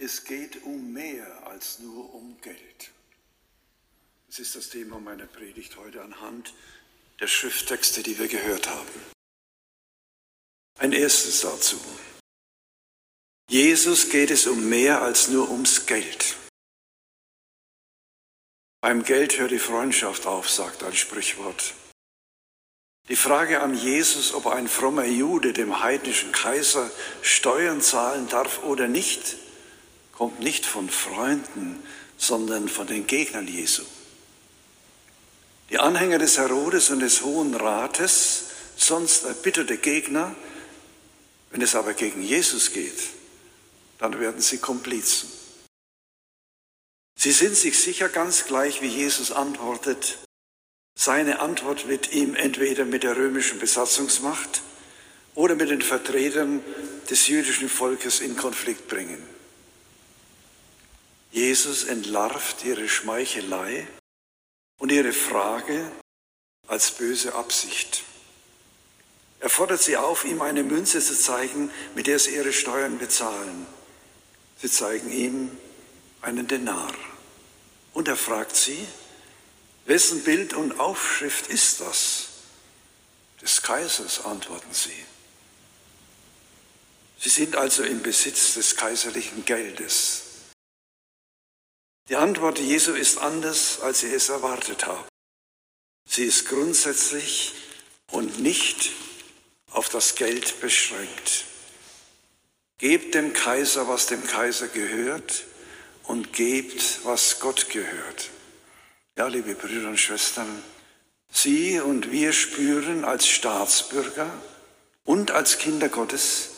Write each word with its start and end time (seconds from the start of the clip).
Es 0.00 0.22
geht 0.22 0.62
um 0.62 0.92
mehr 0.92 1.44
als 1.48 1.80
nur 1.80 2.14
um 2.14 2.40
Geld. 2.40 2.92
Das 4.28 4.38
ist 4.38 4.54
das 4.54 4.68
Thema 4.68 5.00
meiner 5.00 5.26
Predigt 5.26 5.76
heute 5.76 6.02
anhand 6.02 6.54
der 7.18 7.26
Schrifttexte, 7.26 8.04
die 8.04 8.16
wir 8.16 8.28
gehört 8.28 8.68
haben. 8.68 8.88
Ein 10.78 10.92
erstes 10.92 11.40
dazu. 11.40 11.80
Jesus 13.50 14.08
geht 14.10 14.30
es 14.30 14.46
um 14.46 14.68
mehr 14.68 15.02
als 15.02 15.28
nur 15.28 15.50
ums 15.50 15.86
Geld. 15.86 16.36
Beim 18.80 19.02
Geld 19.02 19.36
hört 19.40 19.50
die 19.50 19.58
Freundschaft 19.58 20.26
auf, 20.26 20.48
sagt 20.48 20.84
ein 20.84 20.94
Sprichwort. 20.94 21.74
Die 23.08 23.16
Frage 23.16 23.62
an 23.62 23.74
Jesus, 23.74 24.32
ob 24.32 24.46
ein 24.46 24.68
frommer 24.68 25.06
Jude 25.06 25.52
dem 25.52 25.80
heidnischen 25.80 26.30
Kaiser 26.30 26.88
Steuern 27.20 27.80
zahlen 27.80 28.28
darf 28.28 28.62
oder 28.62 28.86
nicht, 28.86 29.38
kommt 30.18 30.40
nicht 30.40 30.66
von 30.66 30.90
Freunden, 30.90 31.80
sondern 32.16 32.68
von 32.68 32.88
den 32.88 33.06
Gegnern 33.06 33.46
Jesu. 33.46 33.84
Die 35.70 35.78
Anhänger 35.78 36.18
des 36.18 36.38
Herodes 36.38 36.90
und 36.90 36.98
des 36.98 37.22
Hohen 37.22 37.54
Rates, 37.54 38.46
sonst 38.76 39.22
erbitterte 39.22 39.76
Gegner, 39.76 40.34
wenn 41.50 41.62
es 41.62 41.76
aber 41.76 41.94
gegen 41.94 42.20
Jesus 42.20 42.72
geht, 42.72 42.98
dann 43.98 44.18
werden 44.18 44.40
sie 44.40 44.58
Komplizen. 44.58 45.30
Sie 47.14 47.32
sind 47.32 47.54
sich 47.54 47.78
sicher 47.78 48.08
ganz 48.08 48.44
gleich, 48.44 48.82
wie 48.82 48.88
Jesus 48.88 49.30
antwortet. 49.30 50.18
Seine 50.96 51.38
Antwort 51.38 51.86
wird 51.86 52.12
ihm 52.12 52.34
entweder 52.34 52.84
mit 52.84 53.04
der 53.04 53.16
römischen 53.16 53.60
Besatzungsmacht 53.60 54.62
oder 55.36 55.54
mit 55.54 55.70
den 55.70 55.82
Vertretern 55.82 56.60
des 57.08 57.28
jüdischen 57.28 57.68
Volkes 57.68 58.18
in 58.18 58.36
Konflikt 58.36 58.88
bringen. 58.88 59.37
Jesus 61.30 61.84
entlarvt 61.84 62.64
ihre 62.64 62.88
Schmeichelei 62.88 63.86
und 64.78 64.90
ihre 64.90 65.12
Frage 65.12 65.90
als 66.66 66.92
böse 66.92 67.34
Absicht. 67.34 68.04
Er 69.40 69.50
fordert 69.50 69.82
sie 69.82 69.96
auf, 69.96 70.24
ihm 70.24 70.42
eine 70.42 70.64
Münze 70.64 71.00
zu 71.00 71.16
zeigen, 71.16 71.70
mit 71.94 72.06
der 72.06 72.18
sie 72.18 72.34
ihre 72.34 72.52
Steuern 72.52 72.98
bezahlen. 72.98 73.66
Sie 74.60 74.70
zeigen 74.70 75.12
ihm 75.12 75.56
einen 76.22 76.48
Denar. 76.48 76.92
Und 77.92 78.08
er 78.08 78.16
fragt 78.16 78.56
sie, 78.56 78.86
wessen 79.86 80.24
Bild 80.24 80.54
und 80.54 80.80
Aufschrift 80.80 81.46
ist 81.48 81.80
das? 81.80 82.28
Des 83.40 83.62
Kaisers, 83.62 84.24
antworten 84.24 84.72
sie. 84.72 85.04
Sie 87.20 87.28
sind 87.28 87.56
also 87.56 87.84
im 87.84 88.02
Besitz 88.02 88.54
des 88.54 88.76
kaiserlichen 88.76 89.44
Geldes. 89.44 90.22
Die 92.08 92.16
Antwort 92.16 92.58
Jesu 92.58 92.92
ist 92.92 93.18
anders, 93.18 93.80
als 93.80 94.00
sie 94.00 94.12
es 94.12 94.30
erwartet 94.30 94.86
haben. 94.86 95.04
Sie 96.08 96.24
ist 96.24 96.48
grundsätzlich 96.48 97.54
und 98.10 98.40
nicht 98.40 98.92
auf 99.70 99.90
das 99.90 100.14
Geld 100.14 100.60
beschränkt. 100.60 101.44
Gebt 102.78 103.14
dem 103.14 103.34
Kaiser, 103.34 103.88
was 103.88 104.06
dem 104.06 104.26
Kaiser 104.26 104.68
gehört, 104.68 105.44
und 106.04 106.32
gebt, 106.32 107.00
was 107.04 107.40
Gott 107.40 107.68
gehört. 107.68 108.30
Ja, 109.18 109.26
liebe 109.26 109.54
Brüder 109.54 109.88
und 109.88 110.00
Schwestern, 110.00 110.62
Sie 111.30 111.78
und 111.78 112.10
wir 112.10 112.32
spüren 112.32 113.04
als 113.04 113.26
Staatsbürger 113.28 114.32
und 115.04 115.30
als 115.30 115.58
Kinder 115.58 115.90
Gottes, 115.90 116.48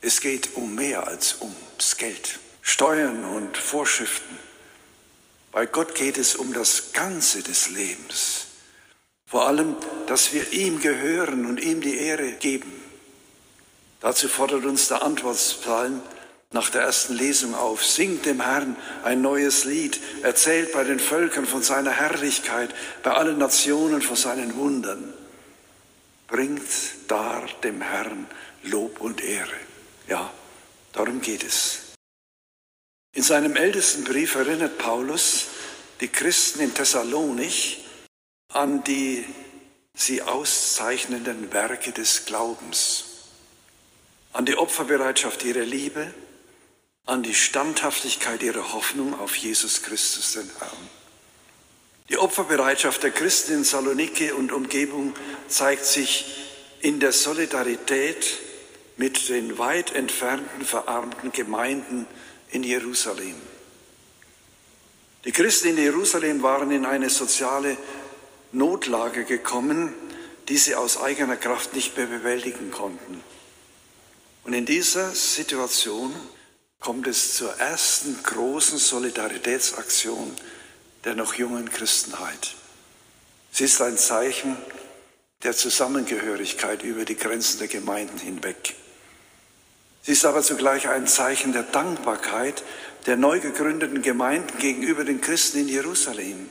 es 0.00 0.22
geht 0.22 0.56
um 0.56 0.74
mehr 0.74 1.06
als 1.06 1.42
ums 1.42 1.98
Geld. 1.98 2.38
Steuern 2.62 3.24
und 3.24 3.58
Vorschriften, 3.58 4.38
bei 5.52 5.66
Gott 5.66 5.94
geht 5.94 6.16
es 6.16 6.34
um 6.34 6.52
das 6.54 6.92
Ganze 6.92 7.42
des 7.42 7.68
Lebens. 7.68 8.46
Vor 9.26 9.46
allem, 9.46 9.76
dass 10.06 10.32
wir 10.32 10.52
ihm 10.52 10.80
gehören 10.80 11.46
und 11.46 11.60
ihm 11.60 11.80
die 11.80 11.98
Ehre 11.98 12.32
geben. 12.32 12.72
Dazu 14.00 14.28
fordert 14.28 14.64
uns 14.64 14.88
der 14.88 15.02
Antwortspsalm 15.02 16.02
nach 16.52 16.70
der 16.70 16.82
ersten 16.82 17.14
Lesung 17.14 17.54
auf. 17.54 17.84
Singt 17.84 18.26
dem 18.26 18.40
Herrn 18.40 18.76
ein 19.04 19.22
neues 19.22 19.64
Lied, 19.64 20.00
erzählt 20.22 20.72
bei 20.72 20.84
den 20.84 20.98
Völkern 20.98 21.46
von 21.46 21.62
seiner 21.62 21.92
Herrlichkeit, 21.92 22.74
bei 23.02 23.12
allen 23.12 23.38
Nationen 23.38 24.02
von 24.02 24.16
seinen 24.16 24.56
Wundern. 24.56 25.12
Bringt 26.28 26.62
dar 27.08 27.46
dem 27.62 27.80
Herrn 27.82 28.26
Lob 28.64 29.00
und 29.00 29.22
Ehre. 29.22 29.50
Ja, 30.08 30.30
darum 30.92 31.20
geht 31.20 31.44
es. 31.44 31.81
In 33.14 33.22
seinem 33.22 33.56
ältesten 33.56 34.04
Brief 34.04 34.34
erinnert 34.34 34.78
Paulus 34.78 35.46
die 36.00 36.08
Christen 36.08 36.60
in 36.60 36.74
Thessalonich 36.74 37.82
an 38.52 38.84
die 38.84 39.24
sie 39.94 40.22
auszeichnenden 40.22 41.52
Werke 41.52 41.92
des 41.92 42.24
Glaubens, 42.24 43.04
an 44.32 44.46
die 44.46 44.56
Opferbereitschaft 44.56 45.44
ihrer 45.44 45.64
Liebe, 45.64 46.12
an 47.06 47.22
die 47.22 47.34
Standhaftigkeit 47.34 48.42
ihrer 48.42 48.72
Hoffnung 48.72 49.18
auf 49.18 49.36
Jesus 49.36 49.82
Christus, 49.82 50.32
den 50.32 50.50
Herrn. 50.58 50.90
Die 52.08 52.18
Opferbereitschaft 52.18 53.02
der 53.02 53.10
Christen 53.10 53.54
in 53.54 53.64
Saloniki 53.64 54.32
und 54.32 54.52
Umgebung 54.52 55.14
zeigt 55.48 55.84
sich 55.84 56.26
in 56.80 57.00
der 57.00 57.12
Solidarität 57.12 58.38
mit 58.96 59.28
den 59.28 59.58
weit 59.58 59.94
entfernten, 59.94 60.64
verarmten 60.64 61.32
Gemeinden 61.32 62.06
in 62.52 62.62
Jerusalem. 62.62 63.34
Die 65.24 65.32
Christen 65.32 65.68
in 65.68 65.78
Jerusalem 65.78 66.42
waren 66.42 66.70
in 66.70 66.84
eine 66.84 67.10
soziale 67.10 67.76
Notlage 68.52 69.24
gekommen, 69.24 69.94
die 70.48 70.56
sie 70.56 70.74
aus 70.74 71.00
eigener 71.00 71.36
Kraft 71.36 71.74
nicht 71.74 71.96
mehr 71.96 72.06
bewältigen 72.06 72.70
konnten. 72.70 73.22
Und 74.44 74.52
in 74.52 74.66
dieser 74.66 75.12
Situation 75.12 76.14
kommt 76.80 77.06
es 77.06 77.34
zur 77.34 77.54
ersten 77.58 78.20
großen 78.22 78.78
Solidaritätsaktion 78.78 80.36
der 81.04 81.14
noch 81.14 81.34
jungen 81.34 81.70
Christenheit. 81.70 82.54
Sie 83.52 83.64
ist 83.64 83.80
ein 83.80 83.98
Zeichen 83.98 84.56
der 85.42 85.54
Zusammengehörigkeit 85.56 86.82
über 86.82 87.04
die 87.04 87.16
Grenzen 87.16 87.58
der 87.58 87.68
Gemeinden 87.68 88.18
hinweg. 88.18 88.74
Sie 90.02 90.12
ist 90.12 90.24
aber 90.24 90.42
zugleich 90.42 90.88
ein 90.88 91.06
Zeichen 91.06 91.52
der 91.52 91.62
Dankbarkeit 91.62 92.64
der 93.06 93.16
neu 93.16 93.40
gegründeten 93.40 94.02
Gemeinden 94.02 94.58
gegenüber 94.58 95.04
den 95.04 95.20
Christen 95.20 95.58
in 95.58 95.68
Jerusalem, 95.68 96.50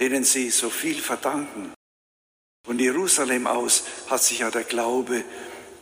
denen 0.00 0.24
sie 0.24 0.50
so 0.50 0.70
viel 0.70 1.00
verdanken. 1.00 1.72
Von 2.64 2.78
Jerusalem 2.78 3.46
aus 3.46 3.84
hat 4.08 4.22
sich 4.22 4.40
ja 4.40 4.50
der 4.50 4.64
Glaube 4.64 5.22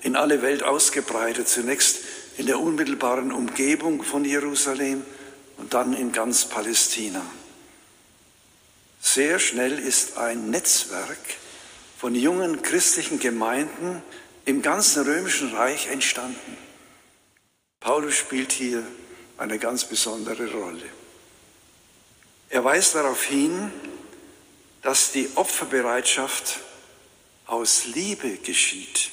in 0.03 0.17
alle 0.17 0.43
Welt 0.43 0.63
ausgebreitet, 0.63 1.49
zunächst 1.49 2.01
in 2.39 2.47
der 2.47 2.59
unmittelbaren 2.59 3.31
Umgebung 3.31 4.03
von 4.03 4.25
Jerusalem 4.25 5.05
und 5.59 5.75
dann 5.75 5.93
in 5.93 6.13
ganz 6.13 6.47
Palästina. 6.47 7.23
Sehr 9.01 9.39
schnell 9.39 9.79
ist 9.79 10.17
ein 10.17 10.51
Netzwerk 10.51 11.19
von 11.99 12.15
jungen 12.15 12.63
christlichen 12.63 13.19
Gemeinden 13.19 14.03
im 14.45 14.63
ganzen 14.63 15.05
römischen 15.05 15.55
Reich 15.55 15.89
entstanden. 15.89 16.57
Paulus 17.83 18.15
spielt 18.15 18.53
hier 18.53 18.87
eine 19.39 19.59
ganz 19.59 19.85
besondere 19.85 20.51
Rolle. 20.53 20.89
Er 22.49 22.65
weist 22.65 22.95
darauf 22.95 23.25
hin, 23.25 23.73
dass 24.83 25.13
die 25.13 25.29
Opferbereitschaft 25.35 26.61
aus 27.47 27.87
Liebe 27.87 28.37
geschieht. 28.39 29.11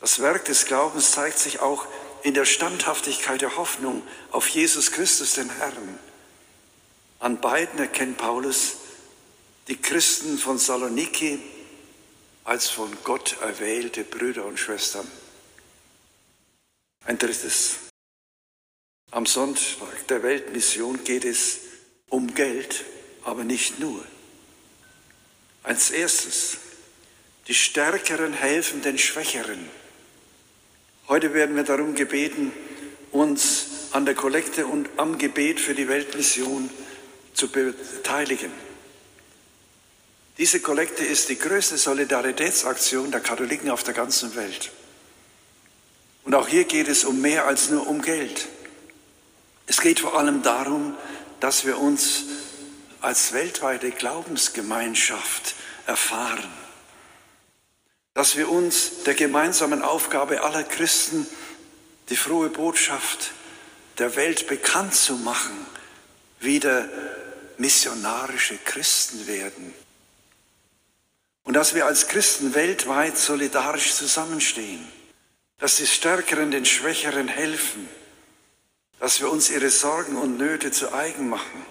Das 0.00 0.20
Werk 0.20 0.44
des 0.46 0.66
Glaubens 0.66 1.12
zeigt 1.12 1.38
sich 1.38 1.60
auch 1.60 1.86
in 2.22 2.34
der 2.34 2.44
Standhaftigkeit 2.44 3.40
der 3.40 3.56
Hoffnung 3.56 4.02
auf 4.30 4.48
Jesus 4.48 4.90
Christus, 4.90 5.34
den 5.34 5.50
Herrn. 5.50 5.98
An 7.20 7.40
beiden 7.40 7.78
erkennt 7.78 8.18
Paulus 8.18 8.76
die 9.68 9.76
Christen 9.76 10.38
von 10.38 10.58
Saloniki 10.58 11.38
als 12.44 12.68
von 12.68 12.96
Gott 13.04 13.36
erwählte 13.42 14.04
Brüder 14.04 14.46
und 14.46 14.58
Schwestern. 14.58 15.06
Ein 17.08 17.16
drittes. 17.16 17.76
Am 19.12 19.24
Sonntag 19.24 20.06
der 20.08 20.22
Weltmission 20.22 21.04
geht 21.04 21.24
es 21.24 21.60
um 22.10 22.34
Geld, 22.34 22.84
aber 23.24 23.44
nicht 23.44 23.80
nur. 23.80 24.04
Als 25.62 25.90
erstes, 25.90 26.58
die 27.46 27.54
Stärkeren 27.54 28.34
helfen 28.34 28.82
den 28.82 28.98
Schwächeren. 28.98 29.70
Heute 31.08 31.32
werden 31.32 31.56
wir 31.56 31.62
darum 31.62 31.94
gebeten, 31.94 32.52
uns 33.10 33.68
an 33.92 34.04
der 34.04 34.14
Kollekte 34.14 34.66
und 34.66 34.90
am 34.98 35.16
Gebet 35.16 35.60
für 35.60 35.74
die 35.74 35.88
Weltmission 35.88 36.68
zu 37.32 37.48
beteiligen. 37.50 38.52
Diese 40.36 40.60
Kollekte 40.60 41.06
ist 41.06 41.30
die 41.30 41.38
größte 41.38 41.78
Solidaritätsaktion 41.78 43.10
der 43.10 43.20
Katholiken 43.20 43.70
auf 43.70 43.82
der 43.82 43.94
ganzen 43.94 44.34
Welt. 44.34 44.72
Und 46.24 46.34
auch 46.34 46.48
hier 46.48 46.64
geht 46.64 46.88
es 46.88 47.04
um 47.04 47.20
mehr 47.20 47.46
als 47.46 47.70
nur 47.70 47.86
um 47.86 48.02
Geld. 48.02 48.48
Es 49.66 49.80
geht 49.80 50.00
vor 50.00 50.18
allem 50.18 50.42
darum, 50.42 50.96
dass 51.40 51.64
wir 51.64 51.78
uns 51.78 52.24
als 53.00 53.32
weltweite 53.32 53.90
Glaubensgemeinschaft 53.90 55.54
erfahren, 55.86 56.52
dass 58.14 58.36
wir 58.36 58.48
uns 58.48 59.04
der 59.04 59.14
gemeinsamen 59.14 59.82
Aufgabe 59.82 60.42
aller 60.42 60.64
Christen, 60.64 61.26
die 62.08 62.16
frohe 62.16 62.48
Botschaft 62.48 63.32
der 63.98 64.16
Welt 64.16 64.48
bekannt 64.48 64.94
zu 64.94 65.14
machen, 65.14 65.66
wieder 66.40 66.88
missionarische 67.58 68.56
Christen 68.64 69.26
werden. 69.26 69.74
Und 71.44 71.54
dass 71.54 71.74
wir 71.74 71.86
als 71.86 72.08
Christen 72.08 72.54
weltweit 72.54 73.16
solidarisch 73.16 73.94
zusammenstehen, 73.94 74.86
dass 75.58 75.76
die 75.76 75.86
Stärkeren 75.86 76.50
den 76.50 76.64
Schwächeren 76.64 77.28
helfen, 77.28 77.88
dass 79.00 79.20
wir 79.20 79.30
uns 79.30 79.50
ihre 79.50 79.70
Sorgen 79.70 80.16
und 80.16 80.38
Nöte 80.38 80.70
zu 80.70 80.92
eigen 80.92 81.28
machen, 81.28 81.64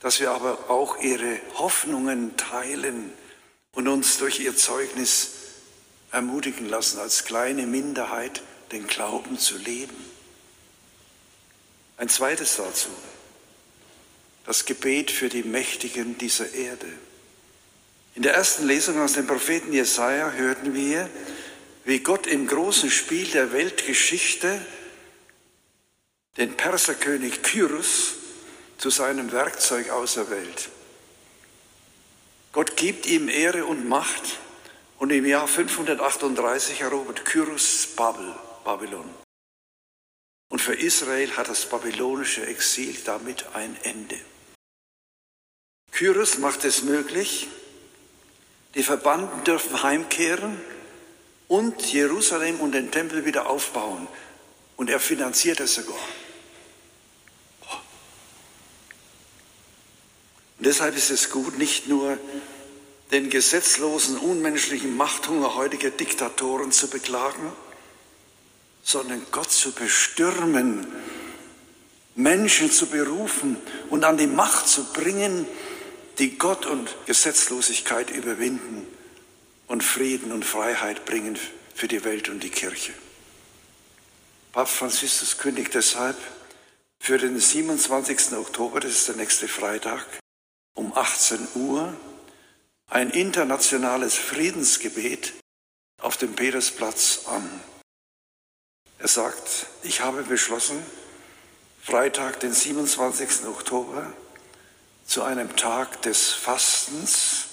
dass 0.00 0.20
wir 0.20 0.30
aber 0.30 0.70
auch 0.70 0.98
ihre 0.98 1.40
Hoffnungen 1.54 2.36
teilen 2.36 3.12
und 3.72 3.88
uns 3.88 4.18
durch 4.18 4.40
ihr 4.40 4.56
Zeugnis 4.56 5.30
ermutigen 6.12 6.68
lassen, 6.68 6.98
als 6.98 7.24
kleine 7.24 7.66
Minderheit 7.66 8.42
den 8.72 8.86
Glauben 8.86 9.38
zu 9.38 9.56
leben. 9.56 9.96
Ein 11.96 12.08
zweites 12.08 12.56
dazu, 12.56 12.88
das 14.44 14.64
Gebet 14.64 15.10
für 15.10 15.28
die 15.28 15.42
Mächtigen 15.42 16.18
dieser 16.18 16.52
Erde. 16.52 16.86
In 18.14 18.22
der 18.22 18.34
ersten 18.34 18.66
Lesung 18.66 19.00
aus 19.00 19.14
dem 19.14 19.26
Propheten 19.26 19.72
Jesaja 19.72 20.30
hörten 20.30 20.74
wir, 20.74 21.08
wie 21.86 22.00
Gott 22.00 22.26
im 22.26 22.48
großen 22.48 22.90
Spiel 22.90 23.28
der 23.28 23.52
Weltgeschichte 23.52 24.60
den 26.36 26.56
Perserkönig 26.56 27.42
Kyrus 27.42 28.14
zu 28.76 28.90
seinem 28.90 29.30
Werkzeug 29.30 29.90
auserwählt. 29.90 30.68
Gott 32.52 32.76
gibt 32.76 33.06
ihm 33.06 33.28
Ehre 33.28 33.66
und 33.66 33.88
Macht 33.88 34.40
und 34.98 35.10
im 35.10 35.24
Jahr 35.24 35.46
538 35.46 36.80
erobert 36.80 37.24
Kyrus 37.24 37.86
Babel, 37.94 38.34
Babylon. 38.64 39.08
Und 40.48 40.60
für 40.60 40.74
Israel 40.74 41.36
hat 41.36 41.48
das 41.48 41.68
babylonische 41.68 42.46
Exil 42.46 42.96
damit 43.04 43.46
ein 43.54 43.76
Ende. 43.84 44.18
Kyrus 45.92 46.38
macht 46.38 46.64
es 46.64 46.82
möglich, 46.82 47.46
die 48.74 48.82
Verbannten 48.82 49.44
dürfen 49.44 49.84
heimkehren 49.84 50.60
und 51.48 51.92
Jerusalem 51.92 52.60
und 52.60 52.72
den 52.72 52.90
Tempel 52.90 53.24
wieder 53.24 53.48
aufbauen. 53.48 54.08
Und 54.76 54.90
er 54.90 55.00
finanziert 55.00 55.60
es 55.60 55.74
sogar. 55.74 55.96
Und 60.58 60.66
deshalb 60.66 60.96
ist 60.96 61.10
es 61.10 61.30
gut, 61.30 61.58
nicht 61.58 61.88
nur 61.88 62.18
den 63.12 63.30
gesetzlosen, 63.30 64.18
unmenschlichen 64.18 64.96
Machthunger 64.96 65.54
heutiger 65.54 65.90
Diktatoren 65.90 66.72
zu 66.72 66.88
beklagen, 66.88 67.52
sondern 68.82 69.24
Gott 69.30 69.50
zu 69.50 69.72
bestürmen, 69.72 70.86
Menschen 72.14 72.70
zu 72.72 72.86
berufen 72.86 73.56
und 73.90 74.04
an 74.04 74.16
die 74.16 74.26
Macht 74.26 74.68
zu 74.68 74.92
bringen, 74.92 75.46
die 76.18 76.38
Gott 76.38 76.66
und 76.66 76.96
Gesetzlosigkeit 77.06 78.10
überwinden 78.10 78.86
und 79.66 79.82
Frieden 79.82 80.32
und 80.32 80.44
Freiheit 80.44 81.04
bringen 81.04 81.38
für 81.74 81.88
die 81.88 82.04
Welt 82.04 82.28
und 82.28 82.42
die 82.42 82.50
Kirche. 82.50 82.92
Papst 84.52 84.76
Franziskus 84.76 85.38
kündigt 85.38 85.74
deshalb 85.74 86.16
für 86.98 87.18
den 87.18 87.38
27. 87.38 88.32
Oktober, 88.32 88.80
das 88.80 88.92
ist 88.92 89.08
der 89.08 89.16
nächste 89.16 89.48
Freitag, 89.48 90.06
um 90.74 90.96
18 90.96 91.46
Uhr 91.54 91.94
ein 92.88 93.10
internationales 93.10 94.14
Friedensgebet 94.14 95.34
auf 96.00 96.16
dem 96.16 96.34
Petersplatz 96.34 97.26
an. 97.26 97.60
Er 98.98 99.08
sagt, 99.08 99.66
ich 99.82 100.00
habe 100.00 100.22
beschlossen, 100.22 100.84
Freitag, 101.82 102.40
den 102.40 102.52
27. 102.52 103.46
Oktober, 103.46 104.12
zu 105.06 105.22
einem 105.22 105.54
Tag 105.56 106.02
des 106.02 106.32
Fastens, 106.32 107.45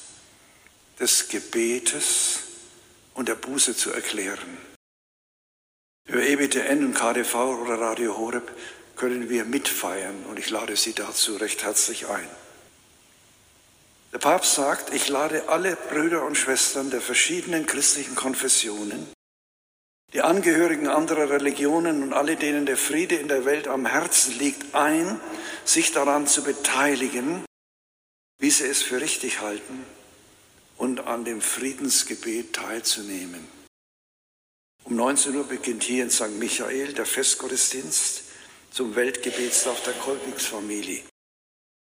des 0.99 1.27
Gebetes 1.27 2.39
und 3.13 3.27
der 3.27 3.35
Buße 3.35 3.75
zu 3.75 3.91
erklären. 3.91 4.57
Über 6.05 6.21
EBTN 6.21 6.85
und 6.85 6.93
KDV 6.93 7.35
oder 7.61 7.79
Radio 7.79 8.17
Horeb 8.17 8.51
können 8.95 9.29
wir 9.29 9.45
mitfeiern 9.45 10.25
und 10.25 10.37
ich 10.37 10.49
lade 10.49 10.75
Sie 10.75 10.93
dazu 10.93 11.37
recht 11.37 11.63
herzlich 11.63 12.07
ein. 12.07 12.27
Der 14.11 14.19
Papst 14.19 14.53
sagt, 14.53 14.93
ich 14.93 15.07
lade 15.09 15.49
alle 15.49 15.75
Brüder 15.75 16.23
und 16.23 16.37
Schwestern 16.37 16.91
der 16.91 17.01
verschiedenen 17.01 17.65
christlichen 17.65 18.13
Konfessionen, 18.13 19.07
die 20.13 20.21
Angehörigen 20.21 20.87
anderer 20.87 21.31
Religionen 21.31 22.03
und 22.03 22.13
alle, 22.13 22.35
denen 22.35 22.67
der 22.67 22.77
Friede 22.77 23.15
in 23.15 23.27
der 23.27 23.45
Welt 23.45 23.67
am 23.67 23.87
Herzen 23.87 24.37
liegt, 24.37 24.75
ein, 24.75 25.19
sich 25.65 25.91
daran 25.91 26.27
zu 26.27 26.43
beteiligen, 26.43 27.43
wie 28.37 28.51
sie 28.51 28.67
es 28.67 28.83
für 28.83 29.01
richtig 29.01 29.41
halten 29.41 29.83
und 30.77 31.01
an 31.01 31.25
dem 31.25 31.41
Friedensgebet 31.41 32.53
teilzunehmen. 32.53 33.47
Um 34.83 34.95
19 34.95 35.35
Uhr 35.35 35.45
beginnt 35.45 35.83
hier 35.83 36.03
in 36.03 36.09
St. 36.09 36.37
Michael 36.39 36.93
der 36.93 37.05
Festgottesdienst 37.05 38.23
zum 38.71 38.95
Weltgebetstag 38.95 39.83
der 39.83 39.93
Kolpingsfamilie. 39.93 41.03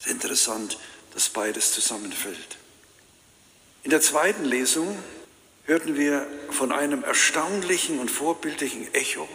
Interessant, 0.06 0.80
dass 1.14 1.30
beides 1.30 1.74
zusammenfällt. 1.74 2.58
In 3.84 3.92
der 3.92 4.02
zweiten 4.02 4.46
Lesung 4.46 4.98
hörten 5.66 5.98
wir 5.98 6.28
von 6.50 6.72
einem 6.72 7.04
erstaunlichen 7.04 8.00
und 8.00 8.10
vorbildlichen 8.10 8.94
Echo 8.94 9.28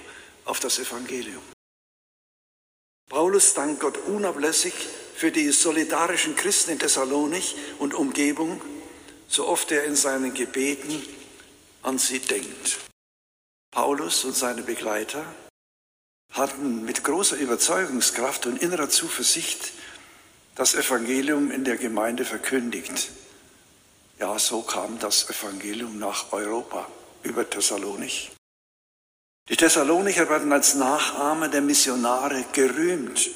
auf 0.45 0.61
das 0.61 0.79
Evangelium. 0.79 1.43
Paulus 3.09 3.55
dankt 3.55 3.81
Gott 3.81 3.99
unablässig 3.99 4.73
für 5.15 5.31
die 5.31 5.53
solidarischen 5.53 6.35
Christen 6.35 6.73
in 6.73 6.79
Thessalonich 6.79 7.57
und 7.79 7.95
Umgebung, 7.95 8.61
so 9.33 9.49
oft 9.49 9.73
er 9.73 9.85
in 9.85 9.97
seinen 9.97 10.35
Gebeten 10.35 11.03
an 11.83 11.99
sie 11.99 12.19
denkt. 12.19 12.79
Paulus 13.71 14.25
und 14.25 14.37
seine 14.37 14.63
Begleiter 14.63 15.25
hatten 16.31 16.85
mit 16.85 17.03
großer 17.03 17.37
Überzeugungskraft 17.37 18.45
und 18.45 18.63
innerer 18.63 18.91
Zuversicht 18.91 19.73
das 20.55 20.75
Evangelium 20.75 21.51
in 21.51 21.65
der 21.65 21.79
Gemeinde 21.79 22.27
verkündigt. 22.27 23.11
Ja, 24.19 24.39
so 24.39 24.61
kam 24.61 24.99
das 24.99 25.31
Evangelium 25.31 25.99
nach 25.99 26.33
Europa 26.33 26.87
über 27.23 27.49
Thessalonich. 27.49 28.33
Die 29.49 29.57
Thessalonicher 29.57 30.29
werden 30.29 30.53
als 30.53 30.75
Nachahmer 30.75 31.49
der 31.49 31.63
Missionare 31.63 32.45
gerühmt. 32.53 33.31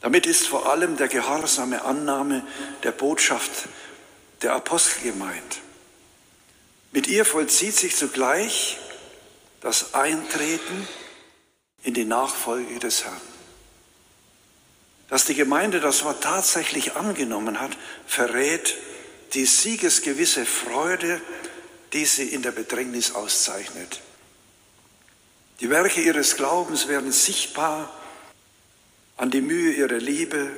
Damit 0.00 0.26
ist 0.26 0.46
vor 0.46 0.70
allem 0.70 0.96
der 0.96 1.08
gehorsame 1.08 1.84
Annahme 1.84 2.46
der 2.84 2.92
Botschaft 2.92 3.68
der 4.42 4.54
Apostel 4.54 5.02
gemeint. 5.02 5.60
Mit 6.92 7.06
ihr 7.06 7.24
vollzieht 7.24 7.76
sich 7.76 7.96
zugleich 7.96 8.78
das 9.60 9.94
Eintreten 9.94 10.88
in 11.82 11.94
die 11.94 12.04
Nachfolge 12.04 12.78
des 12.78 13.04
Herrn. 13.04 13.20
Dass 15.08 15.24
die 15.24 15.34
Gemeinde 15.34 15.80
das 15.80 16.04
Wort 16.04 16.22
tatsächlich 16.22 16.94
angenommen 16.96 17.60
hat, 17.60 17.76
verrät 18.06 18.76
die 19.34 19.46
siegesgewisse 19.46 20.46
Freude, 20.46 21.20
die 21.92 22.04
sie 22.04 22.28
in 22.28 22.42
der 22.42 22.52
Bedrängnis 22.52 23.14
auszeichnet. 23.14 24.00
Die 25.60 25.68
Werke 25.68 26.00
ihres 26.00 26.36
Glaubens 26.36 26.88
werden 26.88 27.12
sichtbar 27.12 27.92
an 29.16 29.30
die 29.30 29.42
Mühe 29.42 29.72
ihrer 29.72 29.98
Liebe 29.98 30.50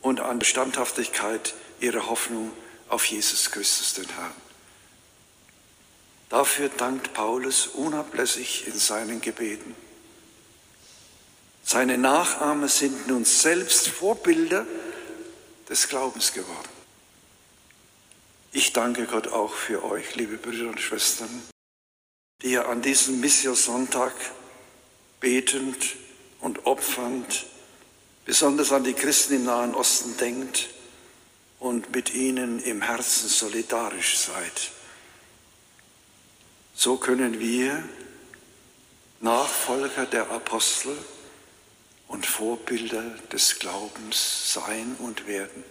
und 0.00 0.20
an 0.20 0.38
die 0.38 0.46
Standhaftigkeit 0.46 1.54
ihrer 1.80 2.08
Hoffnung 2.08 2.52
auf 2.94 3.06
Jesus 3.06 3.50
Christus, 3.50 3.94
den 3.94 4.08
Herrn. 4.08 4.32
Dafür 6.28 6.68
dankt 6.68 7.12
Paulus 7.12 7.66
unablässig 7.66 8.68
in 8.68 8.78
seinen 8.78 9.20
Gebeten. 9.20 9.74
Seine 11.64 11.98
Nachahmer 11.98 12.68
sind 12.68 13.08
nun 13.08 13.24
selbst 13.24 13.88
Vorbilder 13.88 14.64
des 15.68 15.88
Glaubens 15.88 16.32
geworden. 16.32 16.68
Ich 18.52 18.72
danke 18.72 19.06
Gott 19.06 19.26
auch 19.26 19.52
für 19.52 19.82
euch, 19.82 20.14
liebe 20.14 20.36
Brüder 20.36 20.68
und 20.68 20.80
Schwestern, 20.80 21.42
die 22.42 22.52
ihr 22.52 22.68
an 22.68 22.80
diesem 22.80 23.18
Missionssonntag 23.18 24.14
betend 25.18 25.96
und 26.40 26.64
opfernd 26.64 27.46
besonders 28.24 28.70
an 28.70 28.84
die 28.84 28.94
Christen 28.94 29.34
im 29.34 29.44
Nahen 29.46 29.74
Osten 29.74 30.16
denkt 30.16 30.68
und 31.64 31.94
mit 31.94 32.12
ihnen 32.12 32.58
im 32.62 32.82
Herzen 32.82 33.26
solidarisch 33.26 34.18
seid. 34.18 34.70
So 36.74 36.98
können 36.98 37.40
wir, 37.40 37.82
Nachfolger 39.20 40.04
der 40.04 40.30
Apostel, 40.30 40.94
Vorbilder 42.26 43.02
des 43.32 43.58
Glaubens 43.58 44.52
sein 44.52 44.96
und 44.98 45.26
werden. 45.26 45.64